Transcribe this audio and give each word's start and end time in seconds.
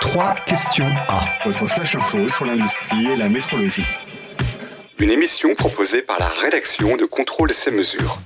Trois 0.00 0.34
questions 0.46 0.90
à 1.08 1.20
votre 1.44 1.66
flash 1.66 1.96
info 1.96 2.28
sur 2.28 2.44
l'industrie 2.44 3.06
et 3.06 3.16
la 3.16 3.28
métrologie. 3.28 3.86
Une 5.00 5.10
émission 5.10 5.54
proposée 5.56 6.02
par 6.02 6.18
la 6.20 6.28
rédaction 6.42 6.96
de 6.96 7.04
Contrôle 7.04 7.50
ces 7.52 7.72
mesures. 7.72 8.20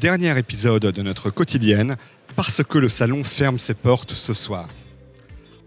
Dernier 0.00 0.36
épisode 0.38 0.82
de 0.82 1.02
notre 1.02 1.30
quotidienne, 1.30 1.96
parce 2.36 2.62
que 2.62 2.76
le 2.78 2.90
salon 2.90 3.24
ferme 3.24 3.58
ses 3.58 3.74
portes 3.74 4.12
ce 4.12 4.34
soir. 4.34 4.68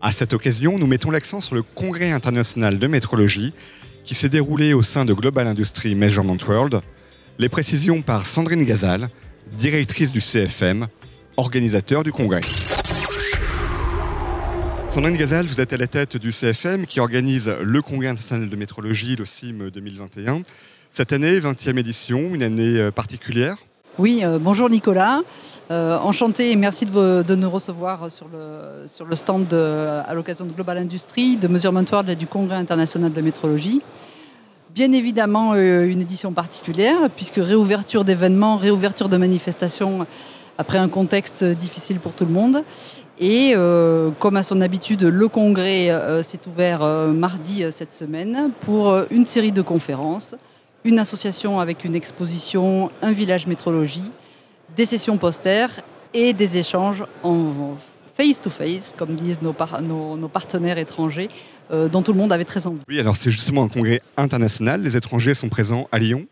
À 0.02 0.12
cette 0.12 0.34
occasion, 0.34 0.78
nous 0.78 0.88
mettons 0.88 1.10
l'accent 1.10 1.42
sur 1.42 1.56
le 1.56 1.64
Congrès 1.64 2.12
international 2.12 2.78
de 2.78 2.88
métrologie 2.88 3.54
qui 4.06 4.14
s'est 4.14 4.30
déroulé 4.30 4.74
au 4.74 4.84
sein 4.84 5.06
de 5.06 5.14
Global 5.14 5.48
Industry 5.48 5.96
Measurement 5.96 6.38
World. 6.48 6.82
Les 7.40 7.50
précisions 7.50 8.04
par 8.04 8.26
Sandrine 8.26 8.64
Gazal, 8.64 9.10
directrice 9.54 10.12
du 10.12 10.22
CFM, 10.22 10.88
organisateur 11.38 12.04
du 12.04 12.12
congrès. 12.12 12.42
Sandrine 14.88 15.18
Gazal, 15.18 15.46
vous 15.46 15.62
êtes 15.62 15.74
à 15.74 15.78
la 15.78 15.88
tête 15.88 16.18
du 16.18 16.32
CFM 16.32 16.86
qui 16.86 17.00
organise 17.00 17.54
le 17.62 17.82
Congrès 17.82 18.08
international 18.08 18.50
de 18.50 18.56
métrologie, 18.56 19.16
le 19.16 19.26
CIM 19.26 19.70
2021. 19.72 20.42
Cette 20.90 21.14
année, 21.14 21.40
20e 21.40 21.78
édition, 21.78 22.34
une 22.34 22.44
année 22.44 22.80
euh, 22.80 22.92
particulière 22.92 23.58
oui, 24.00 24.22
euh, 24.24 24.38
bonjour 24.40 24.70
Nicolas. 24.70 25.22
Euh, 25.72 25.98
enchanté 25.98 26.52
et 26.52 26.56
merci 26.56 26.86
de, 26.86 27.36
nous 27.36 27.50
recevoir 27.50 28.12
sur 28.12 28.28
le, 28.32 29.16
stand 29.16 29.52
à 29.52 30.14
l'occasion 30.14 30.46
de 30.46 30.52
Global 30.52 30.78
Industry, 30.78 31.36
de 31.36 31.48
Measurement 31.48 31.84
World 31.92 32.08
et 32.10 32.16
du 32.16 32.28
Congrès 32.28 32.58
international 32.58 33.12
de 33.12 33.22
métrologie. 33.22 33.82
Bien 34.78 34.92
évidemment, 34.92 35.54
euh, 35.56 35.88
une 35.88 36.02
édition 36.02 36.34
particulière, 36.34 37.10
puisque 37.16 37.38
réouverture 37.38 38.06
d'événements, 38.06 38.58
réouverture 38.58 39.10
de 39.10 39.18
manifestations 39.18 40.06
après 40.60 40.78
un 40.78 40.88
contexte 40.88 41.44
difficile 41.44 41.98
pour 41.98 42.14
tout 42.14 42.26
le 42.26 42.32
monde. 42.32 42.64
Et 43.20 43.56
comme 44.20 44.38
à 44.38 44.44
son 44.44 44.62
habitude, 44.62 45.02
le 45.02 45.28
congrès 45.28 45.90
s'est 46.22 46.42
ouvert 46.48 46.82
mardi 47.08 47.64
cette 47.72 47.96
semaine 47.96 48.52
pour 48.60 48.96
une 49.10 49.26
série 49.26 49.52
de 49.52 49.64
conférences 49.64 50.36
une 50.84 51.00
association 51.00 51.60
avec 51.60 51.84
une 51.84 51.96
exposition, 51.96 52.92
un 53.02 53.12
village 53.12 53.48
métrologie, 53.48 54.12
des 54.76 54.86
sessions 54.86 55.18
posters 55.18 55.82
et 56.14 56.34
des 56.34 56.60
échanges 56.60 57.04
en 57.24 57.76
face-to-face, 58.18 58.94
comme 58.98 59.14
disent 59.16 59.42
nos, 59.42 59.54
partenaires 59.54 60.78
étrangers, 60.80 61.30
euh, 61.30 61.57
dont 61.72 62.02
tout 62.02 62.14
le 62.14 62.18
monde 62.18 62.32
avait 62.32 62.46
très 62.46 62.66
envie. 62.68 62.80
Oui, 62.88 63.00
alors 63.00 63.16
c'est 63.16 63.32
justement 63.32 63.64
un 63.64 63.68
congrès 63.68 64.02
international. 64.16 64.82
Les 64.82 64.96
étrangers 64.96 65.34
sont 65.34 65.50
présents 65.50 65.88
à 65.92 66.00
Lyon. 66.00 66.26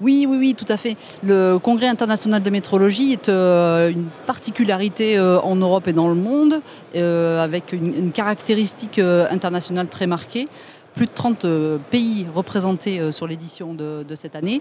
Oui, 0.00 0.26
oui, 0.28 0.36
oui, 0.38 0.54
tout 0.54 0.64
à 0.68 0.76
fait. 0.76 0.96
Le 1.22 1.58
Congrès 1.58 1.86
international 1.86 2.42
de 2.42 2.50
métrologie 2.50 3.12
est 3.12 3.28
euh, 3.28 3.90
une 3.90 4.06
particularité 4.26 5.18
euh, 5.18 5.38
en 5.40 5.54
Europe 5.54 5.86
et 5.86 5.92
dans 5.92 6.08
le 6.08 6.14
monde, 6.14 6.60
avec 6.94 7.72
une, 7.72 7.94
une 7.94 8.12
caractéristique 8.12 8.98
internationale 8.98 9.88
très 9.88 10.06
marquée 10.06 10.46
plus 10.94 11.06
de 11.06 11.12
30 11.12 11.44
euh, 11.44 11.78
pays 11.90 12.26
représentés 12.34 13.00
euh, 13.00 13.10
sur 13.10 13.26
l'édition 13.26 13.74
de, 13.74 14.04
cette 14.14 14.36
année, 14.36 14.60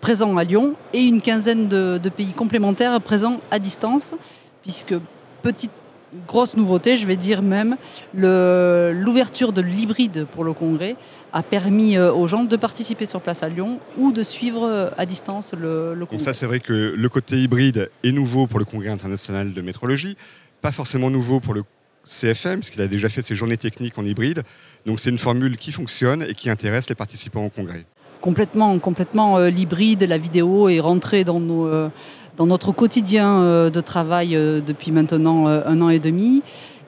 présents 0.00 0.36
à 0.36 0.44
Lyon, 0.44 0.74
et 0.92 1.02
une 1.02 1.22
quinzaine 1.22 1.68
de, 1.68 1.98
pays 2.14 2.32
complémentaires 2.32 3.00
présents 3.00 3.40
à 3.50 3.58
distance, 3.58 4.14
puisque 4.62 4.94
petite 5.42 5.70
grosse 6.26 6.56
nouveauté, 6.56 6.96
je 6.96 7.06
vais 7.06 7.16
dire 7.16 7.42
même, 7.42 7.76
l'ouverture 8.14 9.52
de 9.52 9.62
l'hybride 9.62 10.26
pour 10.32 10.44
le 10.44 10.52
congrès 10.52 10.96
a 11.32 11.42
permis 11.42 11.96
euh, 11.96 12.12
aux 12.12 12.26
gens 12.26 12.44
de 12.44 12.56
participer 12.56 13.06
sur 13.06 13.20
place 13.20 13.42
à 13.42 13.48
Lyon 13.48 13.80
ou 13.98 14.12
de 14.12 14.22
suivre 14.22 14.92
à 14.96 15.06
distance 15.06 15.52
le, 15.54 15.94
le 15.94 16.06
congrès. 16.06 16.16
Donc 16.18 16.20
ça, 16.20 16.32
c'est 16.32 16.46
vrai 16.46 16.60
que 16.60 16.94
le 16.96 17.08
côté 17.08 17.36
hybride 17.36 17.90
est 18.04 18.12
nouveau 18.12 18.46
pour 18.46 18.58
le 18.58 18.64
congrès 18.64 18.90
international 18.90 19.54
de 19.54 19.62
métrologie, 19.62 20.16
pas 20.60 20.72
forcément 20.72 21.10
nouveau 21.10 21.40
pour 21.40 21.54
le 21.54 21.62
CFM, 22.06 22.58
puisqu'il 22.60 22.80
a 22.82 22.88
déjà 22.88 23.08
fait 23.08 23.22
ses 23.22 23.36
journées 23.36 23.56
techniques 23.56 23.98
en 23.98 24.04
hybride. 24.04 24.42
Donc 24.86 25.00
c'est 25.00 25.10
une 25.10 25.18
formule 25.18 25.56
qui 25.56 25.72
fonctionne 25.72 26.22
et 26.22 26.34
qui 26.34 26.50
intéresse 26.50 26.88
les 26.88 26.94
participants 26.94 27.44
au 27.44 27.50
congrès. 27.50 27.84
Complètement, 28.22 28.78
complètement. 28.78 29.36
Euh, 29.38 29.50
l'hybride, 29.50 30.04
la 30.04 30.16
vidéo 30.16 30.68
est 30.68 30.78
rentrée 30.78 31.24
dans, 31.24 31.40
nos, 31.40 31.66
euh, 31.66 31.88
dans 32.36 32.46
notre 32.46 32.70
quotidien 32.70 33.42
euh, 33.42 33.68
de 33.68 33.80
travail 33.80 34.30
depuis 34.64 34.92
maintenant 34.92 35.48
un 35.48 35.80
an 35.80 35.88
et 35.88 35.98
demi. 35.98 36.40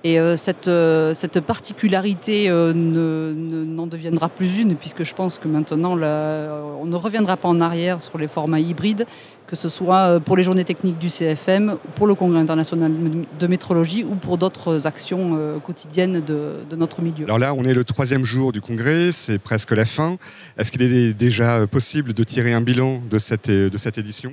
Et 0.07 0.21
euh, 0.21 0.37
cette, 0.37 0.69
euh, 0.69 1.15
cette 1.15 1.41
particularité 1.41 2.51
euh, 2.51 2.75
n'en 2.75 3.87
deviendra 3.87 4.29
plus 4.29 4.59
une, 4.59 4.77
puisque 4.77 5.03
je 5.03 5.15
pense 5.15 5.39
que 5.39 5.49
maintenant, 5.49 5.93
on 5.95 6.85
ne 6.85 6.97
reviendra 6.97 7.39
pas 7.39 7.49
en 7.49 7.59
arrière 7.59 8.03
sur 8.03 8.19
les 8.19 8.29
formats 8.29 8.61
hybrides, 8.61 9.07
que 9.47 9.57
ce 9.57 9.71
soit 9.71 10.21
pour 10.21 10.37
les 10.37 10.45
journées 10.45 10.65
techniques 10.65 10.99
du 10.99 11.09
CFM, 11.09 11.77
pour 11.95 12.07
le 12.07 12.15
Congrès 12.15 12.39
international 12.39 12.93
de 13.39 13.47
métrologie 13.47 14.05
ou 14.05 14.15
pour 14.15 14.37
d'autres 14.37 14.87
actions 14.87 15.39
quotidiennes 15.65 16.21
de, 16.21 16.57
de, 16.69 16.77
notre 16.77 17.01
milieu. 17.01 17.25
Alors 17.25 17.39
là, 17.39 17.55
on 17.55 17.65
est 17.65 17.75
le 17.75 17.85
troisième 17.85 18.25
jour 18.25 18.53
du 18.53 18.61
Congrès, 18.61 19.13
c'est 19.13 19.39
presque 19.39 19.71
la 19.71 19.85
fin. 19.87 20.17
Est-ce 20.59 20.71
qu'il 20.71 20.83
est 20.83 21.15
déjà 21.15 21.67
possible 21.67 22.13
de 22.13 22.25
tirer 22.25 22.53
un 22.53 22.61
bilan 22.61 23.01
de 23.11 23.19
cette, 23.19 23.51
de 23.51 23.79
cette 23.79 23.97
édition? 23.97 24.33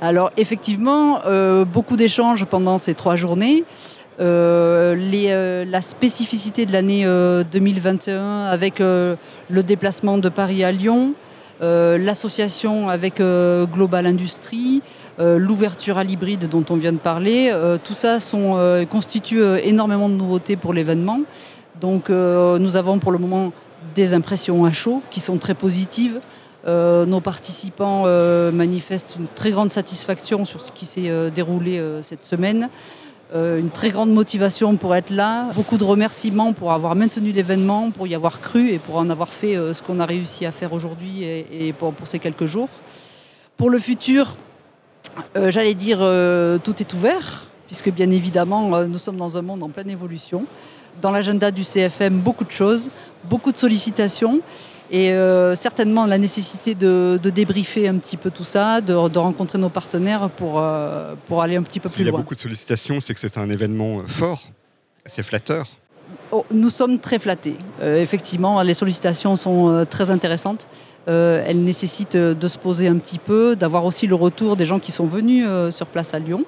Alors 0.00 0.30
effectivement, 0.36 1.22
beaucoup 1.64 1.96
d'échanges 1.96 2.44
pendant 2.44 2.78
ces 2.78 2.94
trois 2.94 3.16
journées. 3.16 3.64
Euh, 4.20 4.96
euh, 4.98 5.64
la 5.64 5.80
spécificité 5.80 6.66
de 6.66 6.72
l'année 6.72 7.04
2021 7.04 8.14
euh, 8.14 8.52
avec 8.52 8.80
le 8.80 9.62
déplacement 9.62 10.18
de 10.18 10.28
Paris 10.28 10.64
à 10.64 10.72
Lyon, 10.72 11.14
l'association 11.60 12.88
avec 12.88 13.20
Global 13.20 14.06
Industrie, 14.06 14.82
l'ouverture 15.18 15.98
à 15.98 16.04
l'hybride 16.04 16.48
dont 16.48 16.64
on 16.70 16.76
vient 16.76 16.92
de 16.92 16.98
parler, 16.98 17.52
tout 17.82 17.94
ça 17.94 18.18
constitue 18.88 19.42
énormément 19.64 20.08
de 20.08 20.14
nouveautés 20.14 20.56
pour 20.56 20.72
l'événement. 20.72 21.20
Donc 21.80 22.10
nous 22.10 22.76
avons 22.76 23.00
pour 23.00 23.10
le 23.10 23.18
moment 23.18 23.52
des 23.96 24.14
impressions 24.14 24.64
à 24.64 24.72
chaud 24.72 25.02
qui 25.10 25.18
sont 25.18 25.38
très 25.38 25.54
positives. 25.54 26.20
nos 26.64 27.20
participants 27.20 28.04
manifestent 28.52 29.16
une 29.18 29.26
très 29.34 29.50
grande 29.50 29.72
satisfaction 29.72 30.44
sur 30.44 30.60
ce 30.60 30.70
qui 30.70 30.86
s'est 30.86 31.30
déroulé 31.32 31.82
cette 32.02 32.22
semaine. 32.22 32.68
Euh, 33.34 33.58
une 33.58 33.68
très 33.68 33.90
grande 33.90 34.10
motivation 34.10 34.76
pour 34.76 34.96
être 34.96 35.10
là, 35.10 35.50
beaucoup 35.54 35.76
de 35.76 35.84
remerciements 35.84 36.54
pour 36.54 36.72
avoir 36.72 36.94
maintenu 36.94 37.30
l'événement, 37.30 37.90
pour 37.90 38.06
y 38.06 38.14
avoir 38.14 38.40
cru 38.40 38.70
et 38.70 38.78
pour 38.78 38.96
en 38.96 39.10
avoir 39.10 39.28
fait 39.28 39.54
euh, 39.54 39.74
ce 39.74 39.82
qu'on 39.82 40.00
a 40.00 40.06
réussi 40.06 40.46
à 40.46 40.52
faire 40.52 40.72
aujourd'hui 40.72 41.24
et, 41.24 41.74
pour, 41.74 41.92
ces 42.04 42.20
quelques 42.20 42.46
jours. 42.46 42.70
Pour 43.58 43.68
le 43.68 43.78
futur, 43.78 44.36
euh, 45.36 45.50
j'allais 45.50 45.74
dire 45.74 45.98
tout 46.64 46.74
est 46.80 46.94
ouvert, 46.94 47.44
puisque 47.66 47.90
bien 47.90 48.10
évidemment 48.10 48.86
nous 48.86 48.98
sommes 48.98 49.18
dans 49.18 49.36
un 49.36 49.42
monde 49.42 49.62
en 49.62 49.68
pleine 49.68 49.90
évolution. 49.90 50.46
Dans 51.02 51.10
l'agenda 51.10 51.50
du 51.50 51.64
CFM, 51.64 52.20
beaucoup 52.20 52.44
de 52.44 52.50
choses, 52.50 52.90
beaucoup 53.24 53.52
de 53.52 53.58
sollicitations 53.58 54.40
et 54.90 55.12
euh, 55.12 55.54
certainement 55.54 56.06
la 56.06 56.18
nécessité 56.18 56.74
de, 56.74 57.18
débriefer 57.22 57.88
un 57.88 57.96
petit 57.96 58.16
peu 58.16 58.30
tout 58.30 58.44
ça, 58.44 58.80
de, 58.80 58.94
rencontrer 58.94 59.58
nos 59.58 59.68
partenaires 59.68 60.30
pour, 60.30 60.58
euh, 60.58 61.14
pour 61.26 61.42
aller 61.42 61.56
un 61.56 61.62
petit 61.62 61.80
peu 61.80 61.88
plus 61.88 61.98
loin. 61.98 62.04
S'il 62.04 62.06
y 62.06 62.14
a 62.14 62.18
beaucoup 62.18 62.34
de 62.34 62.40
sollicitations, 62.40 63.00
c'est 63.00 63.14
que 63.14 63.20
c'est 63.20 63.38
un 63.38 63.50
événement 63.50 64.02
fort, 64.06 64.42
assez 65.04 65.22
flatteur. 65.22 65.66
Oh, 66.32 66.46
nous 66.50 66.70
sommes 66.70 66.98
très 66.98 67.18
flattés. 67.18 67.56
Euh, 67.82 68.00
effectivement, 68.00 68.62
les 68.62 68.74
sollicitations 68.74 69.36
sont 69.36 69.86
très 69.90 70.10
intéressantes. 70.10 70.68
elles 71.06 71.62
nécessitent 71.62 72.16
de 72.16 72.48
se 72.48 72.58
poser 72.58 72.88
un 72.88 72.96
petit 72.96 73.18
peu, 73.18 73.56
d'avoir 73.56 73.84
aussi 73.84 74.06
le 74.06 74.14
retour 74.14 74.56
des 74.56 74.66
gens 74.66 74.78
qui 74.78 74.92
sont 74.92 75.06
venus 75.06 75.46
sur 75.70 75.86
place 75.86 76.14
à 76.14 76.18
Lyon. 76.18 76.44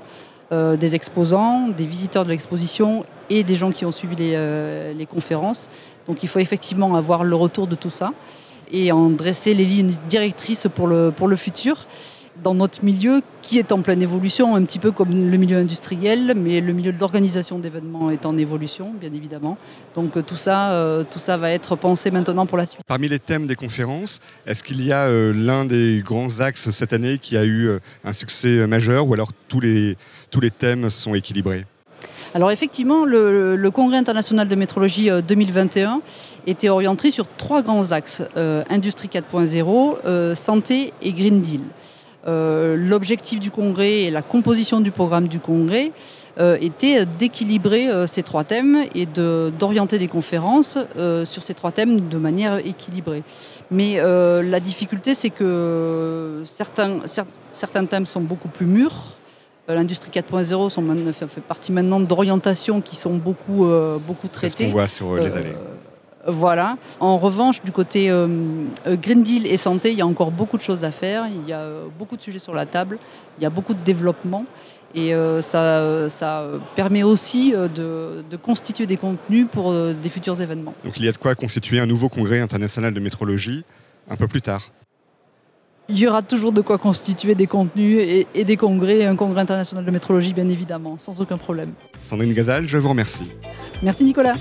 Des 0.51 0.95
exposants, 0.97 1.69
des 1.69 1.87
visiteurs 1.87 2.25
de 2.25 2.31
l'exposition 2.31 3.05
et 3.29 3.45
des 3.45 3.55
gens 3.55 3.71
qui 3.71 3.85
ont 3.85 3.93
suivi 3.93 4.17
les, 4.17 4.95
les 4.95 5.07
conférences. 5.07 5.69
Donc 6.09 6.25
il 6.25 6.29
faut 6.29 6.41
effectivement 6.41 6.97
avoir 6.97 7.23
le 7.23 7.37
retour 7.37 7.69
de 7.69 7.77
tout 7.77 7.91
ça 7.91 8.13
et 8.73 8.93
en 8.93 9.11
dresser 9.11 9.55
les 9.55 9.65
lignes 9.65 9.95
directrices 10.09 10.67
pour 10.75 10.87
le, 10.87 11.13
pour 11.17 11.29
le 11.29 11.37
futur 11.37 11.87
dans 12.43 12.55
notre 12.55 12.85
milieu 12.85 13.23
qui 13.43 13.59
est 13.59 13.73
en 13.73 13.83
pleine 13.83 14.03
évolution, 14.03 14.55
un 14.55 14.65
petit 14.65 14.79
peu 14.79 14.91
comme 14.93 15.31
le 15.31 15.37
milieu 15.37 15.59
industriel, 15.59 16.35
mais 16.37 16.61
le 16.61 16.73
milieu 16.73 16.93
de 16.93 16.99
l'organisation 16.99 17.59
d'événements 17.59 18.11
est 18.11 18.27
en 18.27 18.37
évolution, 18.37 18.93
bien 18.99 19.13
évidemment. 19.13 19.57
Donc 19.95 20.25
tout 20.27 20.37
ça, 20.37 20.73
euh, 20.73 21.05
tout 21.09 21.19
ça 21.19 21.37
va 21.37 21.51
être 21.51 21.77
pensé 21.77 22.11
maintenant 22.11 22.47
pour 22.47 22.59
la 22.59 22.67
suite. 22.67 22.83
Parmi 22.87 23.09
les 23.09 23.19
thèmes 23.19 23.47
des 23.47 23.57
conférences, 23.57 24.21
est-ce 24.47 24.63
qu'il 24.63 24.85
y 24.85 24.93
a 24.93 25.07
euh, 25.07 25.33
l'un 25.35 25.65
des 25.65 26.03
grands 26.05 26.41
axes 26.41 26.71
cette 26.71 26.93
année 26.93 27.19
qui 27.19 27.37
a 27.37 27.45
eu 27.45 27.67
euh, 27.67 27.79
un 28.05 28.13
succès 28.13 28.67
majeur 28.67 29.07
ou 29.09 29.15
alors 29.15 29.31
tous 29.49 29.61
les, 29.61 29.97
tous 30.31 30.41
les 30.41 30.51
thèmes 30.51 30.91
sont 30.91 31.15
équilibrés? 31.15 31.65
Alors 32.33 32.53
effectivement, 32.53 33.05
le, 33.05 33.69
Congrès 33.71 33.97
international 33.97 34.47
de 34.47 34.55
métrologie 34.55 35.11
2021 35.27 35.97
euh, 35.97 35.99
était 36.47 36.69
orienté 36.69 37.11
sur 37.11 37.27
trois 37.27 37.63
grands 37.63 37.91
axes, 37.91 38.23
euh, 38.37 38.63
Industrie 38.71 39.09
4.0, 39.09 39.97
euh, 40.05 40.35
santé 40.35 40.93
et 41.03 41.13
Green 41.13 41.41
Deal. 41.41 41.63
L'objectif 42.27 43.41
du 43.41 43.51
congrès 43.51 44.03
et 44.03 44.11
la 44.11 44.23
composition 44.23 44.81
du 44.81 44.91
programme 44.91 45.29
du 45.29 45.39
congrès 45.39 45.93
était 46.39 47.07
d'équilibrer 47.07 48.07
ces 48.07 48.23
trois 48.23 48.45
thèmes 48.45 48.85
et 48.95 49.07
d'orienter 49.07 49.99
les 49.99 50.09
conférences 50.09 50.79
sur 51.25 51.43
ces 51.43 51.55
trois 51.55 51.73
thèmes 51.73 52.09
de 52.09 52.19
manière 52.19 52.59
équilibrée. 52.59 53.23
Mais 53.71 54.01
la 54.01 54.61
difficulté, 54.61 55.15
c'est 55.15 55.31
que 55.31 56.43
certains, 56.45 57.01
certains 57.53 57.87
thèmes 57.87 58.07
sont 58.07 58.21
beaucoup 58.21 58.49
plus 58.49 58.67
mûrs 58.67 59.17
L'industrie 59.69 60.11
4.0 60.11 61.13
fait 61.13 61.41
partie 61.41 61.71
maintenant 61.71 62.01
d'orientations 62.01 62.81
qui 62.81 62.97
sont 62.97 63.17
beaucoup, 63.17 63.69
beaucoup 64.07 64.29
traitées. 64.29 64.55
C'est 64.57 64.65
ce 64.65 64.69
qu'on 64.69 64.73
voit 64.73 64.87
sur 64.87 65.15
les 65.17 65.37
allées. 65.37 65.55
Voilà. 66.27 66.77
En 66.99 67.19
revanche, 67.19 67.63
du 67.63 67.73
côté 67.73 68.11
euh, 68.11 68.67
Green 68.87 69.23
Deal 69.23 69.47
et 69.47 69.57
santé, 69.57 69.91
il 69.91 69.99
y 69.99 70.03
a 70.03 70.07
encore 70.07 70.31
beaucoup 70.31 70.57
de 70.57 70.63
choses 70.63 70.85
à 70.85 70.91
faire. 70.91 71.27
Il 71.27 71.49
y 71.49 71.53
a 71.53 71.61
euh, 71.61 71.87
beaucoup 71.99 72.17
de 72.17 72.23
sujets 72.23 72.39
sur 72.39 72.55
la 72.55 72.67
table. 72.67 72.99
Il 73.39 73.43
y 73.43 73.47
a 73.47 73.51
beaucoup 73.51 73.75
de 73.75 73.83
développement. 73.83 74.45
Et 74.95 75.15
euh, 75.15 75.41
ça, 75.41 76.09
ça, 76.09 76.47
permet 76.75 77.05
aussi 77.05 77.53
de, 77.53 78.25
constituer 78.43 78.87
des 78.87 78.97
contenus 78.97 79.47
pour 79.51 79.73
des 79.73 80.09
futurs 80.09 80.41
événements. 80.41 80.75
Donc 80.85 80.99
il 80.99 81.05
y 81.05 81.09
a 81.09 81.13
de 81.13 81.17
quoi 81.17 81.35
constituer 81.35 81.79
un 81.79 81.87
nouveau 81.87 82.09
congrès 82.09 82.41
international 82.41 82.93
de 82.93 83.01
métrologie 83.01 83.65
un 84.09 84.17
peu 84.17 84.27
plus 84.27 84.43
tard 84.43 84.71
il 85.93 85.99
y 85.99 86.07
aura 86.07 86.23
toujours 86.23 86.53
de 86.53 86.61
quoi 86.61 86.79
constituer 86.79 87.35
des 87.35 87.49
contenus 87.49 87.99
et, 87.99 88.25
et 88.33 88.45
des 88.45 88.57
congrès, 88.57 89.07
un 89.07 89.17
congrès 89.17 89.41
international 89.41 89.85
de 89.85 89.91
métrologie 89.91 90.33
bien 90.33 90.49
évidemment, 90.49 90.97
sans 90.99 91.21
aucun 91.21 91.37
problème. 91.37 91.73
Sandrine 92.05 92.33
Gazal, 92.33 92.65
je 92.65 92.79
vous 92.79 92.91
remercie. 92.91 93.27
Merci 93.83 94.05
Nicolas. 94.05 94.35